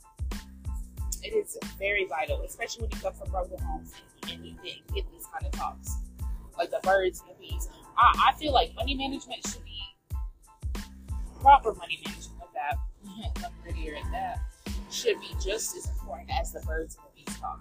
It 1.23 1.35
is 1.35 1.57
very 1.77 2.07
vital, 2.07 2.41
especially 2.43 2.83
when 2.83 2.91
you 2.91 2.97
come 3.01 3.13
from 3.13 3.31
broken 3.31 3.59
homes 3.59 3.91
and 4.23 4.45
you 4.45 4.55
didn't 4.63 4.95
get 4.95 5.11
these 5.11 5.25
kind 5.25 5.45
of 5.45 5.51
talks, 5.51 5.97
like 6.61 6.69
the 6.69 6.79
birds 6.87 7.21
and 7.21 7.35
the 7.35 7.39
bees. 7.39 7.67
I, 7.97 8.29
I 8.29 8.37
feel 8.37 8.53
like 8.53 8.73
money 8.75 8.93
management 8.93 9.45
should 9.47 9.65
be 9.65 9.81
proper 11.41 11.73
money 11.73 11.99
management 12.05 12.41
of 12.41 12.49
that. 12.53 12.77
I'm 13.43 13.51
prettier 13.63 13.95
at 13.95 14.11
that. 14.11 14.39
Should 14.91 15.19
be 15.19 15.33
just 15.43 15.75
as 15.75 15.89
important 15.89 16.29
as 16.39 16.51
the 16.51 16.59
birds 16.61 16.97
and 16.97 17.05
the 17.05 17.23
bees 17.23 17.39
talk. 17.39 17.59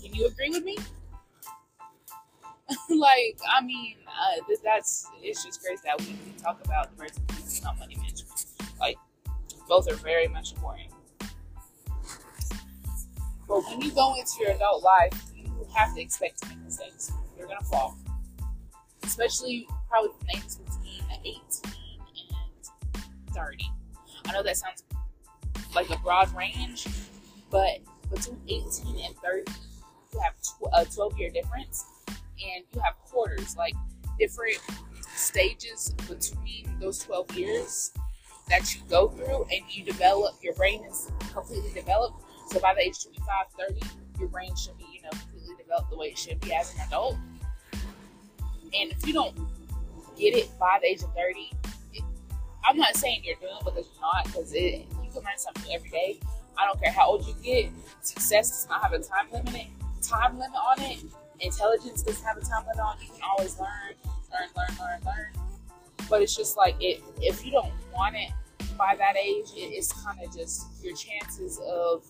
Can 0.00 0.14
you 0.14 0.26
agree 0.26 0.50
with 0.50 0.62
me? 0.62 0.76
like, 2.90 3.38
I 3.50 3.62
mean, 3.62 3.96
uh, 4.06 4.54
that's 4.62 5.08
it's 5.20 5.44
just 5.44 5.60
great 5.62 5.82
that 5.82 6.00
we 6.00 6.06
can 6.06 6.34
talk 6.40 6.64
about 6.64 6.90
the 6.90 6.96
birds 6.96 7.18
and 7.18 7.26
the 7.28 7.34
bees 7.34 7.56
and 7.56 7.64
not 7.64 7.78
money 7.80 7.96
management. 7.96 8.46
Like, 8.78 8.96
both 9.68 9.90
are 9.90 9.96
very 9.96 10.28
much 10.28 10.52
important. 10.52 10.92
But 13.48 13.66
when 13.66 13.80
you 13.80 13.90
go 13.90 14.14
into 14.14 14.32
your 14.38 14.52
adult 14.52 14.84
life, 14.84 15.20
you 15.34 15.66
have 15.74 15.96
to 15.96 16.00
expect 16.00 16.42
to 16.42 16.48
make 16.48 16.58
mistakes. 16.58 17.10
You're 17.40 17.48
gonna 17.48 17.64
fall, 17.64 17.96
especially 19.02 19.66
probably 19.88 20.10
from 20.18 20.28
ages 20.36 20.56
between 20.56 21.00
uh, 21.10 21.16
18 21.24 21.40
and 22.92 23.34
30. 23.34 23.70
I 24.26 24.32
know 24.32 24.42
that 24.42 24.58
sounds 24.58 24.84
like 25.74 25.88
a 25.88 25.96
broad 26.00 26.36
range, 26.36 26.86
but 27.50 27.78
between 28.10 28.38
18 28.46 29.06
and 29.06 29.16
30, 29.16 29.52
you 30.12 30.20
have 30.20 30.34
a 30.74 30.84
12 30.84 31.18
year 31.18 31.30
difference, 31.30 31.86
and 32.08 32.62
you 32.74 32.80
have 32.82 32.98
quarters, 32.98 33.56
like 33.56 33.72
different 34.18 34.58
stages 35.14 35.94
between 36.08 36.78
those 36.78 36.98
12 36.98 37.38
years 37.38 37.92
that 38.50 38.74
you 38.74 38.82
go 38.90 39.08
through, 39.08 39.46
and 39.50 39.62
you 39.70 39.82
develop, 39.82 40.34
your 40.42 40.52
brain 40.56 40.84
is 40.84 41.10
completely 41.32 41.72
developed 41.72 42.22
so 42.50 42.58
by 42.58 42.74
the 42.74 42.82
age 42.82 43.04
25, 43.04 43.46
30, 43.56 43.80
your 44.18 44.28
brain 44.28 44.56
should 44.56 44.76
be, 44.76 44.84
you 44.92 45.02
know, 45.02 45.10
completely 45.10 45.54
developed 45.56 45.90
the 45.90 45.96
way 45.96 46.08
it 46.08 46.18
should 46.18 46.40
be 46.40 46.52
as 46.52 46.74
an 46.74 46.80
adult. 46.88 47.16
And 48.78 48.92
if 48.92 49.06
you 49.06 49.12
don't 49.12 49.36
get 50.16 50.34
it 50.34 50.50
by 50.58 50.78
the 50.80 50.88
age 50.88 51.02
of 51.02 51.14
30, 51.14 51.50
it, 51.94 52.02
I'm 52.68 52.76
not 52.76 52.96
saying 52.96 53.22
you're 53.24 53.36
doing 53.36 53.52
because 53.64 53.86
you're 53.92 54.02
not, 54.02 54.24
because 54.24 54.54
you 54.54 54.84
can 55.12 55.22
learn 55.22 55.38
something 55.38 55.72
every 55.72 55.90
day. 55.90 56.20
I 56.58 56.66
don't 56.66 56.80
care 56.80 56.92
how 56.92 57.08
old 57.08 57.26
you 57.26 57.34
get. 57.42 57.70
Success 58.02 58.50
does 58.50 58.68
not 58.68 58.82
have 58.82 58.92
a 58.92 58.98
time 58.98 59.26
limit. 59.32 59.66
Time 60.02 60.38
limit 60.38 60.56
on 60.56 60.82
it. 60.82 60.98
Intelligence 61.40 62.02
doesn't 62.02 62.24
have 62.24 62.36
a 62.36 62.42
time 62.42 62.62
limit 62.62 62.80
on 62.80 62.96
it. 62.98 63.04
You 63.04 63.12
can 63.12 63.22
always 63.30 63.58
learn, 63.58 63.94
learn, 64.32 64.48
learn, 64.56 64.76
learn, 64.78 65.00
learn. 65.04 65.44
But 66.08 66.22
it's 66.22 66.36
just 66.36 66.56
like 66.56 66.76
it. 66.80 67.02
If 67.20 67.44
you 67.44 67.52
don't 67.52 67.72
want 67.94 68.16
it 68.16 68.30
by 68.76 68.94
that 68.96 69.16
age, 69.16 69.46
it, 69.54 69.72
it's 69.72 69.92
kind 70.04 70.18
of 70.22 70.34
just 70.36 70.66
your 70.82 70.94
chances 70.94 71.60
of 71.66 72.04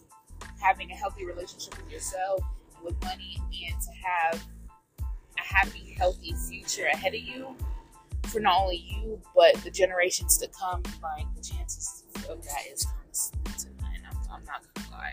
having 0.60 0.90
a 0.90 0.94
healthy 0.94 1.24
relationship 1.24 1.76
with 1.76 1.92
yourself 1.92 2.40
and 2.76 2.84
with 2.84 3.00
money 3.04 3.36
and 3.66 3.80
to 3.80 3.90
have 4.02 4.44
a 5.40 5.54
happy, 5.54 5.94
healthy 5.98 6.34
future 6.48 6.86
ahead 6.86 7.14
of 7.14 7.20
you 7.20 7.56
for 8.28 8.40
not 8.40 8.60
only 8.60 8.76
you 8.76 9.20
but 9.34 9.54
the 9.64 9.70
generations 9.70 10.38
to 10.38 10.48
come. 10.48 10.82
Like 11.02 11.26
the 11.34 11.42
chances 11.42 12.04
of 12.28 12.42
that 12.44 12.66
is 12.72 12.84
kind 12.84 12.98
of 13.08 13.16
slim 13.16 13.74
and 13.94 14.04
I'm, 14.10 14.18
I'm 14.32 14.44
not 14.44 14.62
gonna 14.74 14.90
lie. 14.90 15.12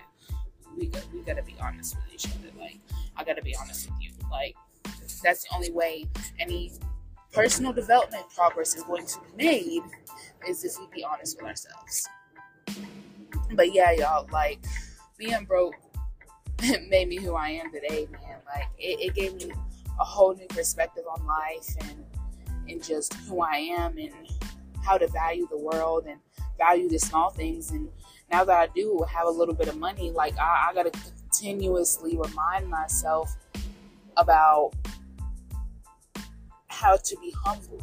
We 0.77 0.87
got 0.87 1.03
we 1.13 1.21
gotta 1.21 1.43
be 1.43 1.55
honest 1.61 1.95
with 1.95 2.13
each 2.13 2.27
other. 2.27 2.49
Like 2.59 2.79
I 3.15 3.23
gotta 3.23 3.41
be 3.41 3.55
honest 3.59 3.89
with 3.89 3.99
you. 4.01 4.11
Like 4.29 4.55
that's 5.23 5.43
the 5.43 5.55
only 5.55 5.71
way 5.71 6.05
any 6.39 6.73
personal 7.31 7.73
development 7.73 8.23
progress 8.35 8.75
is 8.75 8.83
going 8.83 9.05
to 9.05 9.19
be 9.37 9.45
made 9.45 9.81
is 10.47 10.63
if 10.63 10.79
we 10.79 10.87
be 10.93 11.03
honest 11.03 11.37
with 11.37 11.47
ourselves. 11.47 12.07
But 13.53 13.73
yeah, 13.73 13.91
y'all, 13.91 14.27
like 14.31 14.59
being 15.17 15.45
broke 15.45 15.75
made 16.89 17.07
me 17.07 17.17
who 17.17 17.35
I 17.35 17.49
am 17.49 17.71
today, 17.71 18.07
man. 18.11 18.37
Like 18.45 18.67
it, 18.77 18.99
it 19.07 19.15
gave 19.15 19.35
me 19.35 19.51
a 19.99 20.03
whole 20.03 20.35
new 20.35 20.47
perspective 20.47 21.03
on 21.09 21.25
life 21.25 21.75
and 21.81 22.05
and 22.69 22.83
just 22.83 23.13
who 23.13 23.41
I 23.41 23.55
am 23.55 23.97
and 23.97 24.13
how 24.83 24.97
to 24.97 25.07
value 25.07 25.47
the 25.49 25.57
world 25.57 26.05
and 26.05 26.19
value 26.57 26.89
the 26.89 26.99
small 26.99 27.29
things. 27.29 27.71
And 27.71 27.87
now 28.29 28.43
that 28.43 28.57
I 28.57 28.67
do 28.75 29.05
have 29.09 29.25
a 29.25 29.31
little 29.31 29.55
bit 29.55 29.69
of 29.69 29.77
money, 29.77 30.11
like 30.11 30.37
I, 30.37 30.69
I 30.69 30.73
gotta 30.73 30.91
continuously 30.91 32.17
remind 32.17 32.67
myself 32.69 33.35
about 34.17 34.73
how 36.67 36.97
to 36.97 37.17
be 37.21 37.33
humble 37.43 37.81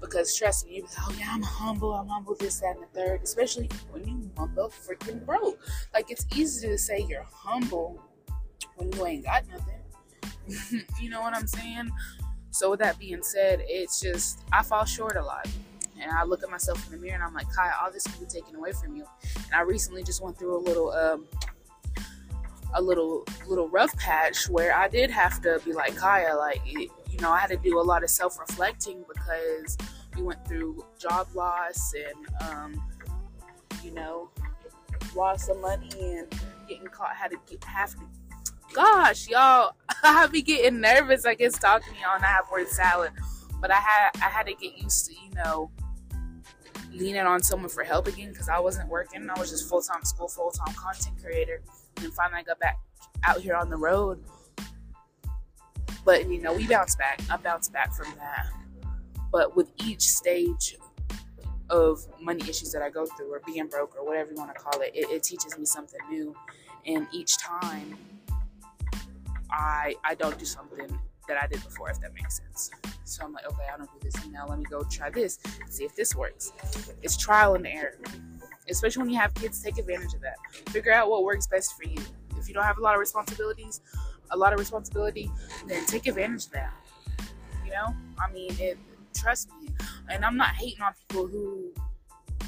because 0.00 0.36
trust 0.36 0.66
me, 0.66 0.76
you 0.76 0.82
like, 0.82 0.92
oh 0.98 1.14
yeah, 1.18 1.30
I'm 1.30 1.42
humble, 1.42 1.92
I'm 1.92 2.08
humble, 2.08 2.34
this, 2.34 2.60
that, 2.60 2.76
and 2.76 2.82
the 2.82 2.86
third. 2.88 3.22
Especially 3.22 3.68
when 3.90 4.06
you 4.06 4.30
mother 4.36 4.68
freaking 4.68 5.24
broke. 5.24 5.58
Like 5.92 6.10
it's 6.10 6.26
easy 6.34 6.68
to 6.68 6.78
say 6.78 7.04
you're 7.08 7.26
humble 7.30 8.02
when 8.76 8.92
you 8.92 9.06
ain't 9.06 9.24
got 9.24 9.46
nothing. 9.48 9.79
you 11.00 11.10
know 11.10 11.20
what 11.20 11.34
I'm 11.34 11.46
saying? 11.46 11.90
So 12.50 12.70
with 12.70 12.80
that 12.80 12.98
being 12.98 13.22
said, 13.22 13.62
it's 13.66 14.00
just 14.00 14.40
I 14.52 14.62
fall 14.62 14.84
short 14.84 15.16
a 15.16 15.22
lot. 15.22 15.46
And 16.00 16.10
I 16.10 16.24
look 16.24 16.42
at 16.42 16.50
myself 16.50 16.84
in 16.86 16.92
the 16.92 16.98
mirror 16.98 17.14
and 17.14 17.22
I'm 17.22 17.34
like, 17.34 17.52
Kai, 17.54 17.70
all 17.82 17.92
this 17.92 18.04
can 18.04 18.18
be 18.18 18.26
taken 18.26 18.56
away 18.56 18.72
from 18.72 18.96
you. 18.96 19.04
And 19.34 19.54
I 19.54 19.60
recently 19.60 20.02
just 20.02 20.22
went 20.22 20.38
through 20.38 20.56
a 20.56 20.62
little 20.62 20.90
um 20.92 21.26
a 22.74 22.80
little 22.80 23.24
little 23.46 23.68
rough 23.68 23.96
patch 23.96 24.48
where 24.48 24.74
I 24.74 24.88
did 24.88 25.10
have 25.10 25.40
to 25.42 25.60
be 25.64 25.72
like 25.72 25.94
Kya, 25.94 26.38
like 26.38 26.60
it, 26.64 26.90
you 27.10 27.20
know, 27.20 27.30
I 27.30 27.38
had 27.38 27.50
to 27.50 27.56
do 27.56 27.78
a 27.78 27.82
lot 27.82 28.02
of 28.02 28.10
self 28.10 28.38
reflecting 28.38 29.04
because 29.08 29.76
we 30.16 30.22
went 30.22 30.46
through 30.46 30.84
job 30.98 31.28
loss 31.34 31.92
and, 31.94 32.50
um, 32.50 32.82
you 33.84 33.92
know, 33.92 34.30
lost 35.14 35.46
some 35.46 35.60
money 35.60 35.90
and 35.98 36.32
getting 36.68 36.86
caught. 36.86 37.14
Had 37.14 37.32
to 37.32 37.36
get 37.48 37.62
have 37.64 37.94
to. 37.94 38.02
Gosh, 38.72 39.28
y'all, 39.28 39.72
I 40.02 40.26
be 40.28 40.42
getting 40.42 40.80
nervous. 40.80 41.26
I 41.26 41.34
guess 41.34 41.58
talking 41.58 41.92
to 41.94 42.00
y'all 42.00 42.16
and 42.16 42.24
I 42.24 42.28
have 42.28 42.46
word 42.50 42.68
salad, 42.68 43.12
but 43.60 43.70
I 43.70 43.76
had 43.76 44.10
I 44.16 44.28
had 44.28 44.46
to 44.46 44.54
get 44.54 44.78
used 44.78 45.06
to 45.06 45.14
you 45.14 45.30
know 45.34 45.70
leaning 46.92 47.22
on 47.22 47.42
someone 47.42 47.68
for 47.68 47.84
help 47.84 48.06
again 48.06 48.30
because 48.30 48.48
I 48.48 48.58
wasn't 48.58 48.88
working. 48.88 49.28
I 49.28 49.38
was 49.38 49.50
just 49.50 49.68
full 49.68 49.82
time 49.82 50.04
school, 50.04 50.28
full 50.28 50.50
time 50.50 50.74
content 50.74 51.16
creator, 51.22 51.62
and 52.02 52.12
finally 52.14 52.40
I 52.40 52.42
got 52.42 52.60
back 52.60 52.78
out 53.24 53.40
here 53.40 53.54
on 53.54 53.70
the 53.70 53.76
road 53.76 54.24
but 56.04 56.28
you 56.28 56.40
know, 56.40 56.54
we 56.54 56.66
bounce 56.66 56.96
back. 56.96 57.20
I 57.30 57.36
bounce 57.36 57.68
back 57.68 57.92
from 57.92 58.12
that. 58.18 58.48
But 59.30 59.56
with 59.56 59.70
each 59.84 60.02
stage 60.02 60.76
of 61.68 62.04
money 62.20 62.42
issues 62.48 62.72
that 62.72 62.82
I 62.82 62.90
go 62.90 63.06
through, 63.06 63.32
or 63.32 63.40
being 63.46 63.68
broke, 63.68 63.96
or 63.96 64.04
whatever 64.04 64.30
you 64.30 64.36
want 64.36 64.54
to 64.54 64.60
call 64.60 64.80
it, 64.80 64.90
it, 64.94 65.08
it 65.10 65.22
teaches 65.22 65.56
me 65.56 65.64
something 65.64 66.00
new. 66.08 66.34
And 66.86 67.06
each 67.12 67.38
time, 67.38 67.96
I 69.52 69.94
I 70.04 70.14
don't 70.14 70.38
do 70.38 70.44
something 70.44 70.86
that 71.28 71.42
I 71.42 71.46
did 71.46 71.62
before, 71.62 71.90
if 71.90 72.00
that 72.00 72.12
makes 72.14 72.38
sense. 72.38 72.70
So 73.04 73.24
I'm 73.24 73.32
like, 73.32 73.46
okay, 73.46 73.66
I 73.72 73.76
don't 73.76 73.90
do 73.92 73.98
this 74.02 74.14
now. 74.28 74.46
Let 74.48 74.58
me 74.58 74.64
go 74.64 74.82
try 74.82 75.10
this, 75.10 75.38
see 75.68 75.84
if 75.84 75.94
this 75.94 76.14
works. 76.14 76.52
It's 77.02 77.16
trial 77.16 77.54
and 77.54 77.66
error. 77.66 77.98
Especially 78.68 79.02
when 79.02 79.10
you 79.10 79.18
have 79.18 79.34
kids, 79.34 79.62
take 79.62 79.78
advantage 79.78 80.14
of 80.14 80.20
that. 80.20 80.36
Figure 80.70 80.92
out 80.92 81.10
what 81.10 81.24
works 81.24 81.46
best 81.46 81.76
for 81.76 81.88
you. 81.88 82.00
If 82.38 82.48
you 82.48 82.54
don't 82.54 82.64
have 82.64 82.78
a 82.78 82.80
lot 82.80 82.94
of 82.94 83.00
responsibilities, 83.00 83.80
a 84.30 84.36
lot 84.36 84.52
of 84.52 84.58
responsibility, 84.58 85.30
then 85.66 85.84
take 85.86 86.06
advantage 86.06 86.46
of 86.46 86.52
that. 86.52 86.72
You 87.64 87.72
know, 87.72 87.94
I 88.18 88.32
mean, 88.32 88.52
it, 88.58 88.78
trust 89.14 89.50
me. 89.60 89.68
And 90.08 90.24
I'm 90.24 90.36
not 90.36 90.54
hating 90.54 90.82
on 90.82 90.92
people 91.08 91.26
who 91.26 91.72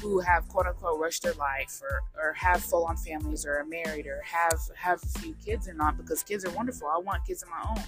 who 0.03 0.19
have 0.19 0.47
quote 0.49 0.67
unquote 0.67 0.99
rushed 0.99 1.23
their 1.23 1.33
life 1.33 1.81
or, 1.81 2.01
or 2.21 2.33
have 2.33 2.61
full 2.61 2.85
on 2.85 2.97
families 2.97 3.45
or 3.45 3.57
are 3.57 3.65
married 3.65 4.05
or 4.05 4.21
have 4.23 4.59
have 4.75 5.01
a 5.01 5.19
few 5.19 5.33
kids 5.43 5.67
or 5.67 5.73
not 5.73 5.97
because 5.97 6.21
kids 6.21 6.45
are 6.45 6.51
wonderful. 6.51 6.87
I 6.87 6.99
want 6.99 7.25
kids 7.25 7.41
of 7.41 7.49
my 7.49 7.63
own. 7.69 7.83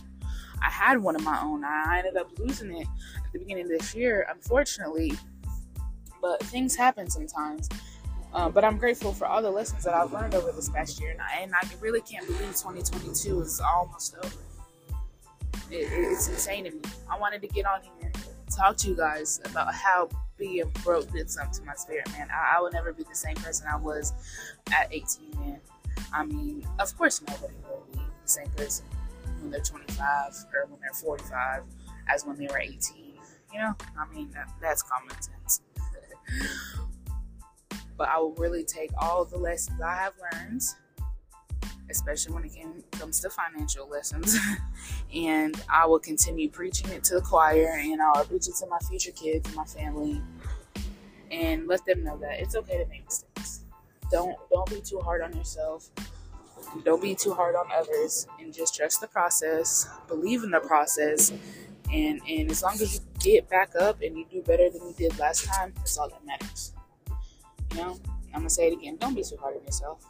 I 0.61 0.69
had 0.69 0.97
one 0.97 1.15
of 1.15 1.23
my 1.23 1.39
own. 1.43 1.63
I 1.65 1.97
ended 1.99 2.15
up 2.15 2.29
losing 2.39 2.73
it 2.75 2.87
at 3.17 3.33
the 3.33 3.39
beginning 3.39 3.65
of 3.65 3.69
this 3.69 3.93
year, 3.93 4.25
unfortunately. 4.31 5.13
But 6.21 6.41
things 6.43 6.75
happen 6.75 7.09
sometimes. 7.09 7.69
Um, 8.33 8.51
but 8.51 8.63
I'm 8.63 8.77
grateful 8.77 9.13
for 9.13 9.27
all 9.27 9.41
the 9.41 9.51
lessons 9.51 9.83
that 9.83 9.93
I've 9.93 10.11
learned 10.11 10.35
over 10.35 10.51
this 10.51 10.69
past 10.69 10.99
year, 10.99 11.11
and 11.11 11.21
I, 11.21 11.41
and 11.41 11.53
I 11.53 11.61
really 11.79 12.01
can't 12.01 12.25
believe 12.25 12.47
2022 12.47 13.41
is 13.41 13.61
almost 13.61 14.15
over. 14.17 14.27
It, 15.69 15.87
it's 15.91 16.27
insane 16.27 16.65
to 16.65 16.71
me. 16.71 16.81
I 17.09 17.17
wanted 17.17 17.41
to 17.41 17.47
get 17.47 17.65
on 17.65 17.81
here 17.81 18.11
talk 18.49 18.77
to 18.77 18.89
you 18.89 18.95
guys 18.95 19.39
about 19.45 19.73
how 19.73 20.09
being 20.37 20.69
broke 20.83 21.11
did 21.11 21.29
something 21.29 21.61
to 21.61 21.65
my 21.65 21.75
spirit, 21.75 22.09
man. 22.11 22.27
I, 22.31 22.57
I 22.57 22.61
will 22.61 22.71
never 22.71 22.91
be 22.93 23.03
the 23.03 23.15
same 23.15 23.35
person 23.35 23.67
I 23.71 23.77
was 23.77 24.13
at 24.73 24.93
18, 24.93 25.31
man. 25.39 25.59
I 26.13 26.25
mean, 26.25 26.67
of 26.79 26.95
course, 26.97 27.21
nobody 27.21 27.53
will 27.63 27.85
be 27.93 27.99
the 27.99 28.29
same 28.29 28.49
person 28.49 28.85
when 29.41 29.51
they're 29.51 29.61
25 29.61 30.33
or 30.53 30.65
when 30.69 30.79
they're 30.81 30.93
45 30.93 31.63
as 32.09 32.25
when 32.25 32.37
they 32.37 32.47
were 32.47 32.59
18. 32.59 32.79
You 33.53 33.59
know, 33.59 33.75
I 33.97 34.13
mean, 34.13 34.29
that, 34.31 34.49
that's 34.61 34.81
common 34.83 35.15
sense. 35.21 35.61
but 37.97 38.09
I 38.09 38.17
will 38.17 38.33
really 38.33 38.63
take 38.63 38.91
all 38.97 39.23
the 39.23 39.37
lessons 39.37 39.79
I 39.81 39.95
have 39.95 40.13
learned, 40.33 40.61
especially 41.89 42.33
when 42.33 42.43
it 42.45 42.53
came, 42.53 42.83
comes 42.91 43.19
to 43.21 43.29
financial 43.29 43.87
lessons, 43.87 44.37
and 45.13 45.61
I 45.69 45.85
will 45.85 45.99
continue 45.99 46.49
preaching 46.49 46.89
it 46.89 47.03
to 47.05 47.15
the 47.15 47.21
choir, 47.21 47.77
and 47.79 48.01
I'll 48.01 48.25
preach 48.25 48.47
it 48.47 48.55
to 48.59 48.67
my 48.67 48.79
future 48.79 49.11
kids 49.11 49.47
and 49.47 49.55
my 49.55 49.65
family, 49.65 50.21
and 51.31 51.67
let 51.67 51.85
them 51.85 52.03
know 52.03 52.17
that 52.17 52.39
it's 52.39 52.55
okay 52.55 52.77
to 52.77 52.85
make 52.87 53.05
mistakes. 53.05 53.61
Don't 54.11 54.37
don't 54.51 54.69
be 54.69 54.81
too 54.81 54.99
hard 54.99 55.21
on 55.21 55.35
yourself. 55.35 55.89
Don't 56.83 57.01
be 57.01 57.15
too 57.15 57.33
hard 57.33 57.55
on 57.55 57.67
others, 57.73 58.27
and 58.39 58.53
just 58.53 58.75
trust 58.75 59.01
the 59.01 59.07
process. 59.07 59.87
Believe 60.07 60.43
in 60.43 60.51
the 60.51 60.59
process, 60.59 61.31
and 61.91 62.21
and 62.27 62.51
as 62.51 62.63
long 62.63 62.73
as 62.73 62.95
you 62.95 62.99
get 63.19 63.49
back 63.49 63.75
up 63.79 64.01
and 64.01 64.17
you 64.17 64.25
do 64.31 64.41
better 64.41 64.69
than 64.69 64.81
you 64.87 64.93
did 64.97 65.17
last 65.19 65.45
time, 65.45 65.73
that's 65.77 65.97
all 65.97 66.09
that 66.09 66.25
matters. 66.25 66.73
You 67.71 67.77
know, 67.77 67.99
I'm 68.33 68.41
gonna 68.41 68.49
say 68.49 68.67
it 68.67 68.73
again. 68.73 68.97
Don't 68.97 69.15
be 69.15 69.23
too 69.23 69.37
hard 69.37 69.57
on 69.57 69.63
yourself. 69.63 70.05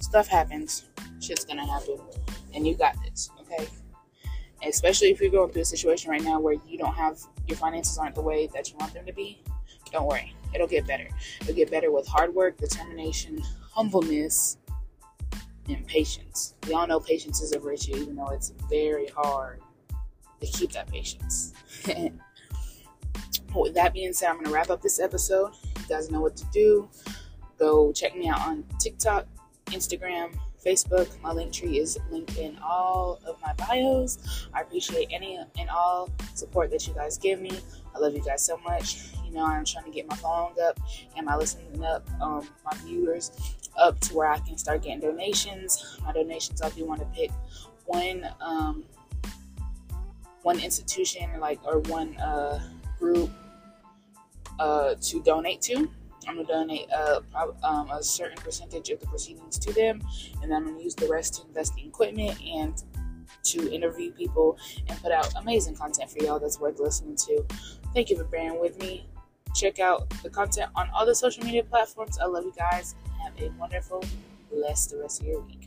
Stuff 0.00 0.28
happens. 0.28 0.89
Shit's 1.20 1.44
gonna 1.44 1.66
happen, 1.66 1.98
and 2.54 2.66
you 2.66 2.74
got 2.74 2.96
this. 3.04 3.30
Okay. 3.40 3.68
Especially 4.66 5.08
if 5.08 5.20
you're 5.20 5.30
going 5.30 5.50
through 5.50 5.62
a 5.62 5.64
situation 5.64 6.10
right 6.10 6.22
now 6.22 6.38
where 6.38 6.54
you 6.66 6.76
don't 6.76 6.94
have 6.94 7.18
your 7.46 7.56
finances 7.56 7.96
aren't 7.98 8.14
the 8.14 8.20
way 8.20 8.48
that 8.54 8.70
you 8.70 8.76
want 8.78 8.92
them 8.92 9.06
to 9.06 9.12
be. 9.12 9.42
Don't 9.90 10.06
worry, 10.06 10.34
it'll 10.54 10.66
get 10.66 10.86
better. 10.86 11.08
It'll 11.40 11.54
get 11.54 11.70
better 11.70 11.90
with 11.90 12.06
hard 12.06 12.34
work, 12.34 12.58
determination, 12.58 13.42
humbleness, 13.72 14.58
and 15.68 15.86
patience. 15.86 16.54
We 16.66 16.74
all 16.74 16.86
know 16.86 17.00
patience 17.00 17.40
is 17.40 17.54
a 17.54 17.58
virtue, 17.58 17.96
even 17.96 18.16
though 18.16 18.28
it's 18.28 18.52
very 18.68 19.08
hard 19.08 19.60
to 20.40 20.46
keep 20.46 20.72
that 20.72 20.90
patience. 20.90 21.52
with 23.54 23.74
that 23.74 23.92
being 23.92 24.12
said, 24.12 24.28
I'm 24.28 24.36
going 24.36 24.46
to 24.46 24.52
wrap 24.52 24.70
up 24.70 24.82
this 24.82 25.00
episode. 25.00 25.52
You 25.64 25.84
guys 25.88 26.10
know 26.10 26.20
what 26.20 26.36
to 26.36 26.44
do. 26.52 26.88
Go 27.58 27.92
check 27.92 28.16
me 28.16 28.28
out 28.28 28.40
on 28.40 28.64
TikTok, 28.78 29.26
Instagram, 29.66 30.36
Facebook. 30.64 31.08
My 31.20 31.30
Linktree 31.30 31.78
is 31.78 31.98
linked 32.10 32.36
in 32.36 32.58
all 32.62 33.20
of 33.26 33.36
my 33.40 33.52
bios. 33.54 34.48
I 34.52 34.60
appreciate 34.60 35.08
any 35.10 35.38
and 35.58 35.70
all 35.70 36.10
support 36.34 36.70
that 36.70 36.86
you 36.86 36.94
guys 36.94 37.18
give 37.18 37.40
me. 37.40 37.58
I 37.94 37.98
love 37.98 38.14
you 38.14 38.22
guys 38.22 38.44
so 38.44 38.58
much. 38.58 39.12
You 39.24 39.32
know, 39.32 39.46
I'm 39.46 39.64
trying 39.64 39.84
to 39.84 39.90
get 39.90 40.08
my 40.08 40.16
following 40.16 40.56
up 40.62 40.78
and 41.16 41.26
my 41.26 41.36
listening 41.36 41.84
up, 41.84 42.08
um, 42.20 42.48
my 42.64 42.76
viewers 42.84 43.30
up 43.76 43.98
to 44.00 44.14
where 44.14 44.28
I 44.28 44.38
can 44.38 44.58
start 44.58 44.82
getting 44.82 45.00
donations. 45.00 45.98
My 46.04 46.12
donations, 46.12 46.62
I 46.62 46.70
do 46.70 46.84
want 46.84 47.00
to 47.00 47.06
pick 47.06 47.30
one, 47.86 48.28
um, 48.40 48.84
one 50.42 50.58
institution, 50.58 51.28
like 51.38 51.64
or 51.64 51.80
one 51.80 52.16
uh, 52.16 52.60
group 52.98 53.30
uh, 54.58 54.94
to 55.00 55.22
donate 55.22 55.60
to. 55.62 55.90
I'm 56.28 56.36
gonna 56.36 56.46
donate 56.46 56.88
a, 56.90 57.22
um, 57.62 57.90
a 57.90 58.02
certain 58.02 58.36
percentage 58.36 58.90
of 58.90 59.00
the 59.00 59.06
proceedings 59.06 59.58
to 59.58 59.72
them, 59.72 60.02
and 60.42 60.50
then 60.50 60.52
I'm 60.52 60.64
gonna 60.66 60.82
use 60.82 60.94
the 60.94 61.08
rest 61.08 61.34
to 61.36 61.46
invest 61.46 61.74
in 61.78 61.86
equipment 61.86 62.40
and 62.42 62.82
to 63.44 63.72
interview 63.72 64.12
people 64.12 64.58
and 64.88 65.00
put 65.02 65.12
out 65.12 65.32
amazing 65.36 65.74
content 65.74 66.10
for 66.10 66.22
y'all 66.22 66.38
that's 66.38 66.60
worth 66.60 66.78
listening 66.78 67.16
to. 67.16 67.44
Thank 67.94 68.10
you 68.10 68.16
for 68.16 68.24
bearing 68.24 68.60
with 68.60 68.78
me. 68.80 69.06
Check 69.54 69.78
out 69.78 70.10
the 70.22 70.30
content 70.30 70.70
on 70.76 70.90
all 70.90 71.06
the 71.06 71.14
social 71.14 71.44
media 71.44 71.64
platforms. 71.64 72.18
I 72.18 72.26
love 72.26 72.44
you 72.44 72.52
guys. 72.56 72.94
Have 73.22 73.32
a 73.40 73.50
wonderful, 73.58 74.04
blessed 74.50 74.94
rest 75.00 75.20
of 75.22 75.26
your 75.26 75.40
week. 75.40 75.66